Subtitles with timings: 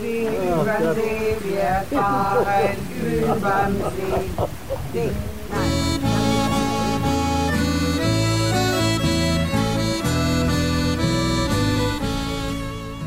[0.00, 4.30] See über See, wir fahren überm See.
[4.92, 5.85] See.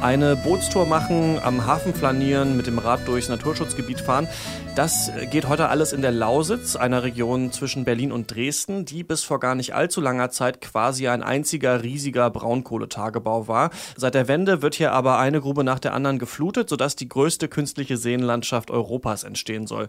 [0.02, 4.30] Eine Bootstour machen, am Hafen flanieren, mit dem Rad durchs Naturschutzgebiet fahren.
[4.76, 9.26] Das geht heute alles in der Lausitz, einer Region zwischen Berlin und Dresden, die bis
[9.26, 13.72] vor gar nicht allzu langer Zeit quasi ein einziger riesiger Braunkohletagebau war.
[13.98, 17.50] Seit der Wende wird hier aber eine Grube nach der anderen geflutet, sodass die größte
[17.50, 19.88] künstliche Seenlandschaft Europas entstehen soll.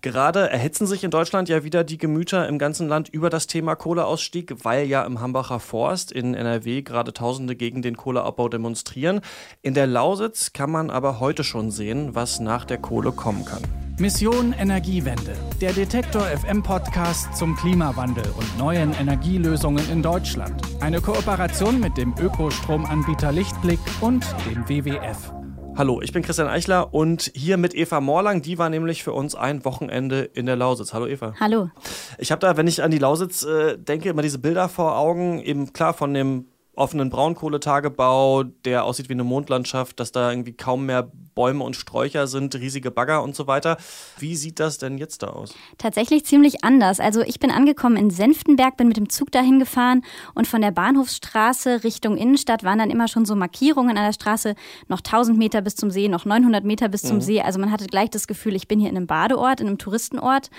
[0.00, 3.74] Gerade erhitzen sich in Deutschland ja wieder die Gemüter im ganzen Land über das Thema
[3.74, 9.20] Kohleausstieg, weil ja im Hambacher Forst in NRW gerade Tausende gegen den Kohleabbau demonstrieren.
[9.62, 13.62] In der Lausitz kann man aber heute schon sehen, was nach der Kohle kommen kann.
[13.98, 20.62] Mission Energiewende, der Detektor FM Podcast zum Klimawandel und neuen Energielösungen in Deutschland.
[20.80, 25.34] Eine Kooperation mit dem Ökostromanbieter Lichtblick und dem WWF.
[25.76, 28.42] Hallo, ich bin Christian Eichler und hier mit Eva Morlang.
[28.42, 30.92] Die war nämlich für uns ein Wochenende in der Lausitz.
[30.94, 31.34] Hallo Eva.
[31.38, 31.70] Hallo.
[32.18, 35.40] Ich habe da, wenn ich an die Lausitz äh, denke, immer diese Bilder vor Augen,
[35.40, 36.46] eben klar von dem
[36.80, 42.26] offenen Braunkohletagebau, der aussieht wie eine Mondlandschaft, dass da irgendwie kaum mehr Bäume und Sträucher
[42.26, 43.76] sind, riesige Bagger und so weiter.
[44.18, 45.54] Wie sieht das denn jetzt da aus?
[45.78, 46.98] Tatsächlich ziemlich anders.
[46.98, 50.02] Also ich bin angekommen in Senftenberg, bin mit dem Zug dahin gefahren
[50.34, 54.54] und von der Bahnhofsstraße Richtung Innenstadt waren dann immer schon so Markierungen an der Straße,
[54.88, 57.22] noch 1000 Meter bis zum See, noch 900 Meter bis zum mhm.
[57.22, 57.40] See.
[57.40, 60.50] Also man hatte gleich das Gefühl, ich bin hier in einem Badeort, in einem Touristenort.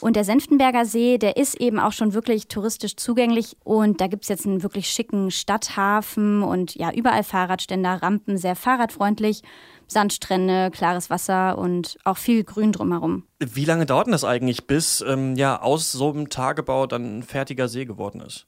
[0.00, 3.56] Und der Senftenberger See, der ist eben auch schon wirklich touristisch zugänglich.
[3.64, 8.56] Und da gibt es jetzt einen wirklich schicken Stadthafen und ja, überall Fahrradständer, Rampen, sehr
[8.56, 9.42] fahrradfreundlich.
[9.86, 13.24] Sandstrände, klares Wasser und auch viel Grün drumherum.
[13.38, 17.22] Wie lange dauert denn das eigentlich, bis ähm, ja aus so einem Tagebau dann ein
[17.22, 18.46] fertiger See geworden ist?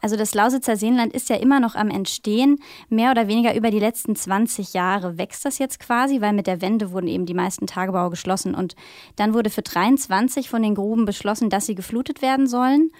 [0.00, 2.58] Also das Lausitzer Seenland ist ja immer noch am Entstehen.
[2.88, 6.60] Mehr oder weniger über die letzten 20 Jahre wächst das jetzt quasi, weil mit der
[6.60, 8.54] Wende wurden eben die meisten Tagebaue geschlossen.
[8.54, 8.76] Und
[9.16, 12.90] dann wurde für 23 von den Gruben beschlossen, dass sie geflutet werden sollen.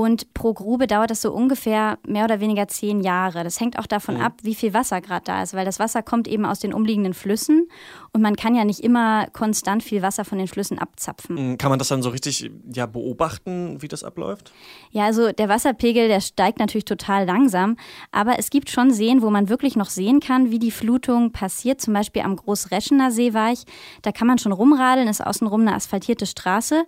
[0.00, 3.44] Und pro Grube dauert das so ungefähr mehr oder weniger zehn Jahre.
[3.44, 4.22] Das hängt auch davon mhm.
[4.22, 7.12] ab, wie viel Wasser gerade da ist, weil das Wasser kommt eben aus den umliegenden
[7.12, 7.68] Flüssen
[8.12, 11.50] und man kann ja nicht immer konstant viel Wasser von den Flüssen abzapfen.
[11.50, 11.58] Mhm.
[11.58, 14.52] Kann man das dann so richtig ja, beobachten, wie das abläuft?
[14.90, 17.76] Ja, also der Wasserpegel, der steigt natürlich total langsam,
[18.10, 21.82] aber es gibt schon Seen, wo man wirklich noch sehen kann, wie die Flutung passiert.
[21.82, 23.64] Zum Beispiel am Großreschener Seeweich.
[24.00, 26.86] Da kann man schon rumradeln, ist außenrum eine asphaltierte Straße.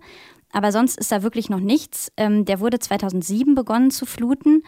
[0.53, 2.11] Aber sonst ist da wirklich noch nichts.
[2.15, 4.63] Ähm, der wurde 2007 begonnen zu fluten.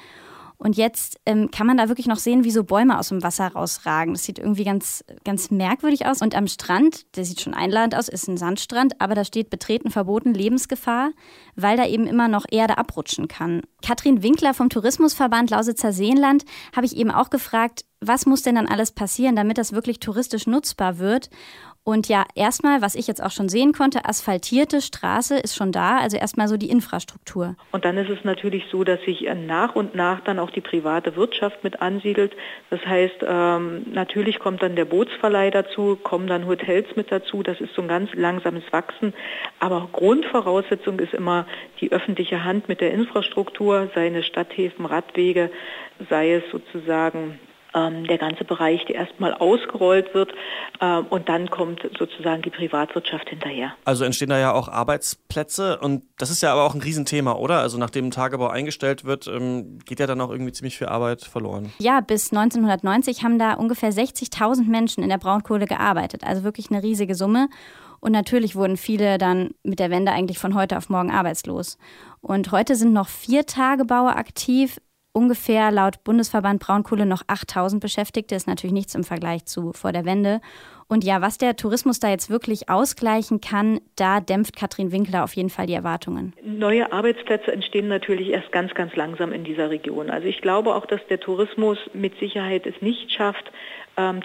[0.58, 3.48] Und jetzt ähm, kann man da wirklich noch sehen, wie so Bäume aus dem Wasser
[3.48, 4.14] rausragen.
[4.14, 6.22] Das sieht irgendwie ganz, ganz merkwürdig aus.
[6.22, 9.92] Und am Strand, der sieht schon einladend aus, ist ein Sandstrand, aber da steht betreten
[9.92, 11.12] verboten Lebensgefahr,
[11.56, 13.62] weil da eben immer noch Erde abrutschen kann.
[13.86, 16.44] Katrin Winkler vom Tourismusverband Lausitzer Seenland
[16.76, 20.48] habe ich eben auch gefragt, was muss denn dann alles passieren, damit das wirklich touristisch
[20.48, 21.30] nutzbar wird?
[21.88, 26.00] Und ja, erstmal, was ich jetzt auch schon sehen konnte, asphaltierte Straße ist schon da,
[26.00, 27.56] also erstmal so die Infrastruktur.
[27.72, 30.62] Und dann ist es natürlich so, dass sich äh, nach und nach dann auch die
[30.62, 32.36] private Wirtschaft mit ansiedelt.
[32.72, 37.44] Das heißt, ähm, natürlich kommt dann der Bootsverleih dazu, kommen dann Hotels mit dazu.
[37.44, 39.14] Das ist so ein ganz langsames Wachsen.
[39.60, 41.46] Aber Grundvoraussetzung ist immer
[41.82, 45.52] die öffentliche Hand mit der Infrastruktur, seine Stadthäfen, Radwege,
[46.10, 47.40] sei es sozusagen
[47.76, 50.34] ähm, der ganze Bereich, der erstmal ausgerollt wird
[50.80, 53.74] äh, und dann kommt sozusagen die Privatwirtschaft hinterher.
[53.84, 57.60] Also entstehen da ja auch Arbeitsplätze und das ist ja aber auch ein Riesenthema, oder?
[57.60, 61.24] Also nachdem ein Tagebau eingestellt wird, ähm, geht ja dann auch irgendwie ziemlich viel Arbeit
[61.24, 61.74] verloren.
[61.80, 66.82] Ja, bis 1990 haben da ungefähr 60.000 Menschen in der Braunkohle gearbeitet, also wirklich eine
[66.82, 67.50] riesige Summe.
[68.06, 71.80] Und natürlich wurden viele dann mit der Wende eigentlich von heute auf morgen arbeitslos.
[72.22, 74.78] Und heute sind noch vier Tagebaue aktiv
[75.12, 80.06] ungefähr laut Bundesverband Braunkohle noch 8000 Beschäftigte, ist natürlich nichts im Vergleich zu vor der
[80.06, 80.40] Wende.
[80.88, 85.34] Und ja, was der Tourismus da jetzt wirklich ausgleichen kann, da dämpft Katrin Winkler auf
[85.34, 86.34] jeden Fall die Erwartungen.
[86.44, 90.12] Neue Arbeitsplätze entstehen natürlich erst ganz, ganz langsam in dieser Region.
[90.12, 93.52] Also ich glaube auch, dass der Tourismus mit Sicherheit es nicht schafft,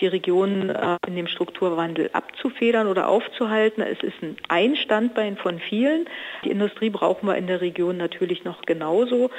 [0.01, 3.83] die Region äh, in dem Strukturwandel abzufedern oder aufzuhalten.
[3.83, 4.17] Es ist
[4.49, 6.07] ein Standbein von vielen.
[6.45, 9.31] Die Industrie brauchen wir in der Region natürlich noch genauso.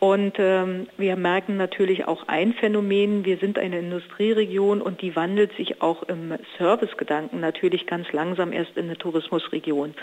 [0.00, 5.56] Und ähm, wir merken natürlich auch ein Phänomen, wir sind eine Industrieregion und die wandelt
[5.56, 9.94] sich auch im Servicegedanken natürlich ganz langsam erst in eine Tourismusregion.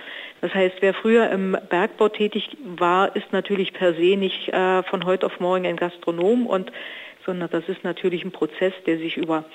[0.41, 5.05] Das heißt, wer früher im Bergbau tätig war, ist natürlich per se nicht äh, von
[5.05, 6.71] heute auf morgen ein Gastronom und
[7.25, 9.45] sondern das ist natürlich ein Prozess, der sich über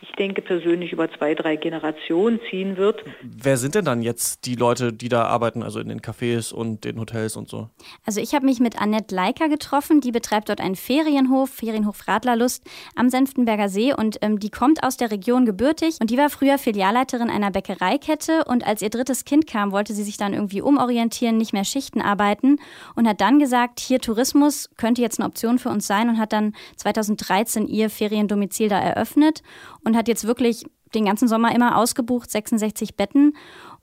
[0.00, 3.02] ich denke persönlich über zwei, drei Generationen ziehen wird.
[3.22, 6.84] Wer sind denn dann jetzt die Leute, die da arbeiten, also in den Cafés und
[6.84, 7.68] den Hotels und so?
[8.06, 12.62] Also ich habe mich mit Annette Leiker getroffen, die betreibt dort einen Ferienhof, Ferienhof Radlerlust
[12.94, 13.92] am Senftenberger See.
[13.92, 15.96] Und ähm, die kommt aus der Region gebürtig.
[16.00, 18.44] Und die war früher Filialleiterin einer Bäckereikette.
[18.44, 22.00] Und als ihr drittes Kind kam, wollte sie sich dann irgendwie umorientieren, nicht mehr Schichten
[22.00, 22.58] arbeiten.
[22.94, 26.08] Und hat dann gesagt, hier Tourismus könnte jetzt eine Option für uns sein.
[26.08, 29.42] Und hat dann 2013 ihr Feriendomizil da eröffnet
[29.88, 33.34] und hat jetzt wirklich den ganzen Sommer immer ausgebucht, 66 Betten.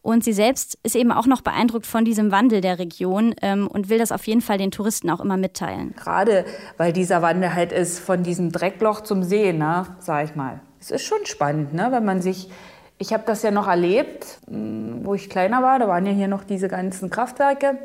[0.01, 3.89] Und sie selbst ist eben auch noch beeindruckt von diesem Wandel der Region ähm, und
[3.89, 5.95] will das auf jeden Fall den Touristen auch immer mitteilen.
[5.97, 6.45] Gerade
[6.77, 10.61] weil dieser Wandel halt ist von diesem Dreckloch zum See, ne, sag ich mal.
[10.79, 12.49] Es ist schon spannend, ne, wenn man sich
[12.97, 15.79] ich habe das ja noch erlebt, hm, wo ich kleiner war.
[15.79, 17.77] Da waren ja hier noch diese ganzen Kraftwerke.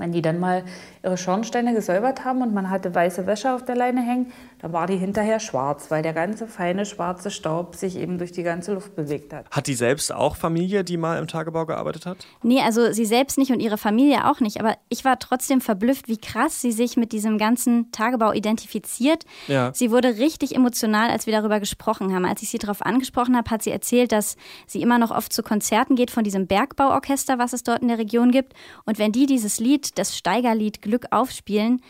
[0.00, 0.64] Wenn die dann mal
[1.04, 4.32] ihre Schornsteine gesäubert haben und man hatte weiße Wäsche auf der Leine hängen,
[4.62, 8.42] dann war die hinterher schwarz, weil der ganze feine schwarze Staub sich eben durch die
[8.42, 9.50] ganze Luft bewegt hat.
[9.50, 12.18] Hat die selbst auch Familie, die mal im Tagebau gearbeitet hat?
[12.42, 14.58] Nee, also sie selbst nicht und ihre Familie auch nicht.
[14.58, 19.24] Aber ich war trotzdem verblüfft, wie krass sie sich mit diesem ganzen Tagebau identifiziert.
[19.48, 19.72] Ja.
[19.74, 22.24] Sie wurde richtig emotional, als wir darüber gesprochen haben.
[22.24, 24.36] Als ich sie darauf angesprochen habe, hat sie erzählt, dass
[24.66, 27.98] sie immer noch oft zu Konzerten geht von diesem Bergbauorchester, was es dort in der
[27.98, 28.54] Region gibt.
[28.86, 31.82] Und wenn die dieses Lied, das Steigerlied Glück aufspielen,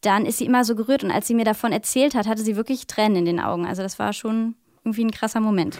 [0.00, 1.04] dann ist sie immer so gerührt.
[1.04, 3.66] Und als sie mir davon erzählt hat, hatte sie wirklich Tränen in den Augen.
[3.66, 4.54] Also das war schon
[4.84, 5.78] irgendwie ein krasser Moment.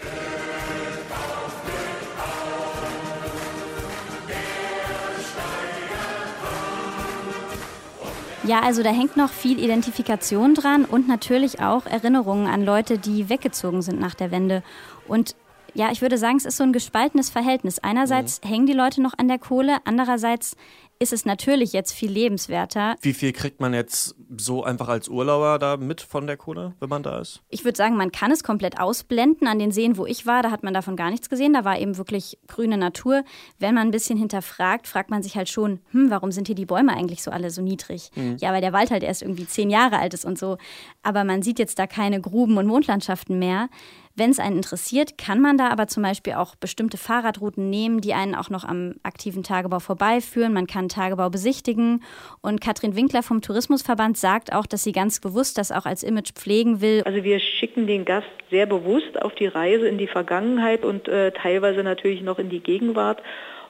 [8.47, 13.27] Ja, also da hängt noch viel Identifikation dran und natürlich auch Erinnerungen an Leute, die
[13.27, 14.61] weggezogen sind nach der Wende.
[15.07, 15.35] Und
[15.73, 17.79] ja, ich würde sagen, es ist so ein gespaltenes Verhältnis.
[17.79, 18.47] Einerseits mhm.
[18.47, 20.55] hängen die Leute noch an der Kohle, andererseits
[20.99, 22.95] ist es natürlich jetzt viel lebenswerter.
[23.01, 26.89] Wie viel kriegt man jetzt so einfach als Urlauber da mit von der Kohle, wenn
[26.89, 27.41] man da ist?
[27.49, 29.47] Ich würde sagen, man kann es komplett ausblenden.
[29.47, 31.53] An den Seen, wo ich war, da hat man davon gar nichts gesehen.
[31.53, 33.23] Da war eben wirklich grüne Natur.
[33.59, 36.65] Wenn man ein bisschen hinterfragt, fragt man sich halt schon, hm, warum sind hier die
[36.65, 38.11] Bäume eigentlich so alle so niedrig?
[38.15, 38.37] Mhm.
[38.39, 40.57] Ja, weil der Wald halt erst irgendwie zehn Jahre alt ist und so.
[41.03, 43.69] Aber man sieht jetzt da keine Gruben und Mondlandschaften mehr.
[44.17, 48.13] Wenn es einen interessiert, kann man da aber zum Beispiel auch bestimmte Fahrradrouten nehmen, die
[48.13, 50.53] einen auch noch am aktiven Tagebau vorbeiführen.
[50.53, 52.03] Man kann Tagebau besichtigen.
[52.41, 56.33] Und Katrin Winkler vom Tourismusverband sagt auch, dass sie ganz bewusst das auch als Image
[56.33, 57.01] pflegen will.
[57.05, 61.31] Also wir schicken den Gast sehr bewusst auf die Reise in die Vergangenheit und äh,
[61.31, 63.21] teilweise natürlich noch in die Gegenwart.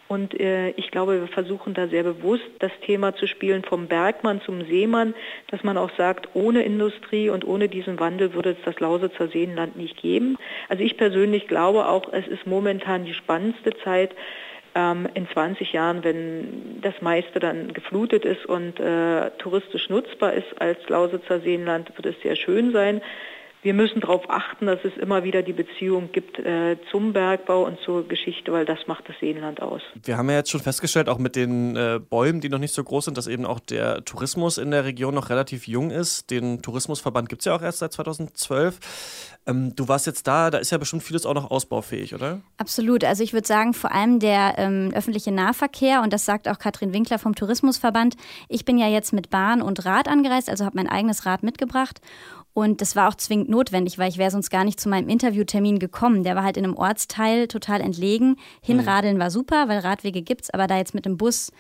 [0.08, 4.42] Und äh, ich glaube, wir versuchen da sehr bewusst das Thema zu spielen vom Bergmann
[4.42, 5.16] zum Seemann,
[5.50, 9.76] dass man auch sagt, ohne Industrie und ohne diesen Wandel würde es das Lausitzer Seenland
[9.76, 10.38] nicht geben.
[10.70, 14.12] Also ich persönlich glaube auch, es ist momentan die spannendste Zeit,
[14.76, 20.62] ähm, in 20 Jahren, wenn das meiste dann geflutet ist und äh, touristisch nutzbar ist
[20.62, 23.02] als Lausitzer Seenland, wird es sehr schön sein
[23.66, 27.80] wir müssen darauf achten, dass es immer wieder die Beziehung gibt äh, zum Bergbau und
[27.80, 29.82] zur Geschichte, weil das macht das Seenland aus.
[30.04, 32.84] Wir haben ja jetzt schon festgestellt, auch mit den äh, Bäumen, die noch nicht so
[32.84, 36.30] groß sind, dass eben auch der Tourismus in der Region noch relativ jung ist.
[36.30, 39.40] Den Tourismusverband gibt es ja auch erst seit 2012.
[39.48, 42.42] Ähm, du warst jetzt da, da ist ja bestimmt vieles auch noch ausbaufähig, oder?
[42.58, 43.04] Absolut.
[43.04, 46.94] Also ich würde sagen, vor allem der ähm, öffentliche Nahverkehr, und das sagt auch Katrin
[46.94, 48.16] Winkler vom Tourismusverband.
[48.48, 52.00] Ich bin ja jetzt mit Bahn und Rad angereist, also habe mein eigenes Rad mitgebracht.
[52.56, 55.78] Und das war auch zwingend notwendig, weil ich wäre sonst gar nicht zu meinem Interviewtermin
[55.78, 56.24] gekommen.
[56.24, 58.38] Der war halt in einem Ortsteil total entlegen.
[58.62, 61.52] Hinradeln war super, weil Radwege gibt's, aber da jetzt mit dem Bus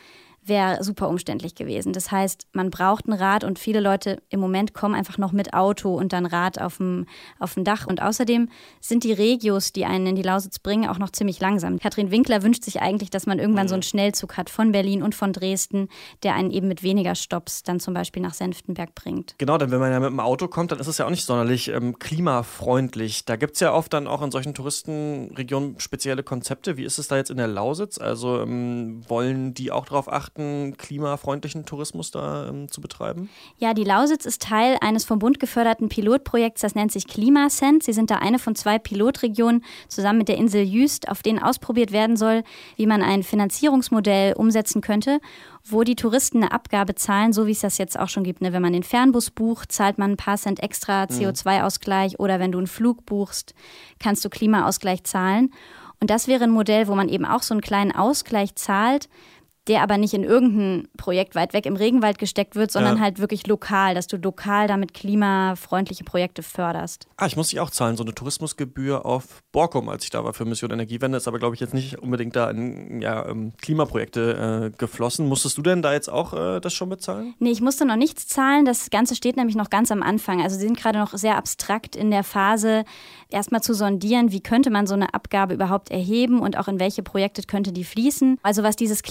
[0.47, 1.93] wäre super umständlich gewesen.
[1.93, 5.53] Das heißt, man braucht ein Rad und viele Leute im Moment kommen einfach noch mit
[5.53, 7.05] Auto und dann Rad auf dem,
[7.39, 7.87] auf dem Dach.
[7.87, 8.49] Und außerdem
[8.79, 11.79] sind die Regios, die einen in die Lausitz bringen, auch noch ziemlich langsam.
[11.79, 15.15] Katrin Winkler wünscht sich eigentlich, dass man irgendwann so einen Schnellzug hat von Berlin und
[15.15, 15.89] von Dresden,
[16.23, 19.35] der einen eben mit weniger Stops dann zum Beispiel nach Senftenberg bringt.
[19.37, 21.25] Genau, denn wenn man ja mit dem Auto kommt, dann ist es ja auch nicht
[21.25, 23.25] sonderlich ähm, klimafreundlich.
[23.25, 26.77] Da gibt es ja oft dann auch in solchen Touristenregionen spezielle Konzepte.
[26.77, 27.97] Wie ist es da jetzt in der Lausitz?
[27.97, 33.29] Also ähm, wollen die auch darauf achten, achten, klimafreundlichen Tourismus da ähm, zu betreiben?
[33.57, 37.83] Ja, die Lausitz ist Teil eines vom Bund geförderten Pilotprojekts, das nennt sich Klimasend.
[37.83, 41.91] Sie sind da eine von zwei Pilotregionen zusammen mit der Insel Jüst, auf denen ausprobiert
[41.91, 42.43] werden soll,
[42.75, 45.19] wie man ein Finanzierungsmodell umsetzen könnte
[45.67, 48.39] wo die Touristen eine Abgabe zahlen, so wie es das jetzt auch schon gibt.
[48.39, 48.53] Ne?
[48.53, 51.15] Wenn man den Fernbus bucht, zahlt man ein paar Cent extra mhm.
[51.15, 53.55] CO2-Ausgleich oder wenn du einen Flug buchst,
[53.97, 55.51] kannst du Klimaausgleich zahlen.
[55.99, 59.09] Und das wäre ein Modell, wo man eben auch so einen kleinen Ausgleich zahlt,
[59.67, 63.03] der aber nicht in irgendein Projekt weit weg im Regenwald gesteckt wird, sondern ja.
[63.03, 67.07] halt wirklich lokal, dass du lokal damit klimafreundliche Projekte förderst.
[67.17, 70.33] Ah, ich muss dich auch zahlen, so eine Tourismusgebühr auf Borkum, als ich da war
[70.33, 74.71] für Mission Energiewende, ist aber glaube ich jetzt nicht unbedingt da in ja, ähm, Klimaprojekte
[74.73, 75.27] äh, geflossen.
[75.27, 77.33] Musstest du denn da jetzt auch äh, das schon bezahlen?
[77.39, 78.65] Nee, ich musste noch nichts zahlen.
[78.65, 80.41] Das Ganze steht nämlich noch ganz am Anfang.
[80.41, 82.85] Also sie sind gerade noch sehr abstrakt in der Phase,
[83.29, 87.03] erstmal zu sondieren, wie könnte man so eine Abgabe überhaupt erheben und auch in welche
[87.03, 88.37] Projekte könnte die fließen.
[88.43, 89.03] Also was dieses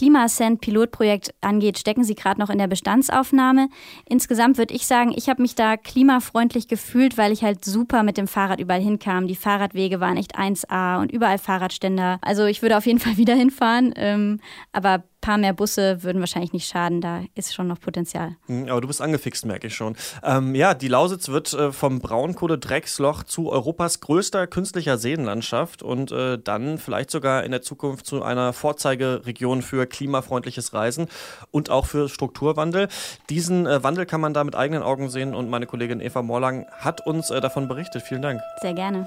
[0.45, 3.69] Klimasend-Pilotprojekt angeht, stecken sie gerade noch in der Bestandsaufnahme.
[4.07, 8.17] Insgesamt würde ich sagen, ich habe mich da klimafreundlich gefühlt, weil ich halt super mit
[8.17, 9.27] dem Fahrrad überall hinkam.
[9.27, 12.19] Die Fahrradwege waren echt 1A und überall Fahrradständer.
[12.23, 13.93] Also ich würde auf jeden Fall wieder hinfahren.
[13.97, 14.41] Ähm,
[14.73, 17.01] aber paar mehr Busse würden wahrscheinlich nicht schaden.
[17.01, 18.37] Da ist schon noch Potenzial.
[18.47, 19.97] Hm, aber du bist angefixt, merke ich schon.
[20.23, 26.39] Ähm, ja, die Lausitz wird äh, vom Braunkohle-Drecksloch zu Europas größter künstlicher Seenlandschaft und äh,
[26.39, 31.07] dann vielleicht sogar in der Zukunft zu einer Vorzeigeregion für klimafreundliches Reisen
[31.51, 32.89] und auch für Strukturwandel.
[33.31, 36.67] Diesen äh, Wandel kann man da mit eigenen Augen sehen und meine Kollegin Eva Morlang
[36.79, 38.03] hat uns äh, davon berichtet.
[38.03, 38.43] Vielen Dank.
[38.61, 39.07] Sehr gerne.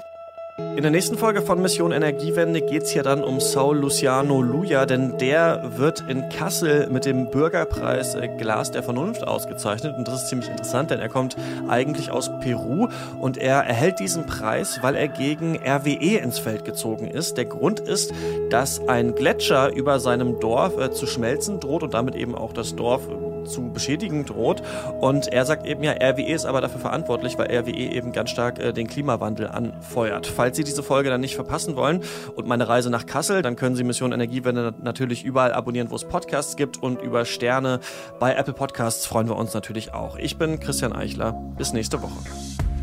[0.58, 4.86] In der nächsten Folge von Mission Energiewende geht es hier dann um Saul Luciano Luja,
[4.86, 9.96] denn der wird in Kassel mit dem Bürgerpreis äh, Glas der Vernunft ausgezeichnet.
[9.96, 11.36] Und das ist ziemlich interessant, denn er kommt
[11.68, 12.88] eigentlich aus Peru
[13.20, 17.36] und er erhält diesen Preis, weil er gegen RWE ins Feld gezogen ist.
[17.36, 18.12] Der Grund ist,
[18.50, 22.74] dass ein Gletscher über seinem Dorf äh, zu schmelzen droht und damit eben auch das
[22.74, 23.08] Dorf
[23.48, 24.62] zu beschädigen droht.
[25.00, 28.58] Und er sagt eben ja, RWE ist aber dafür verantwortlich, weil RWE eben ganz stark
[28.58, 30.26] äh, den Klimawandel anfeuert.
[30.26, 32.02] Falls Sie diese Folge dann nicht verpassen wollen
[32.36, 36.04] und meine Reise nach Kassel, dann können Sie Mission Energiewende natürlich überall abonnieren, wo es
[36.04, 37.80] Podcasts gibt und über Sterne
[38.20, 40.16] bei Apple Podcasts freuen wir uns natürlich auch.
[40.16, 41.32] Ich bin Christian Eichler.
[41.56, 42.57] Bis nächste Woche.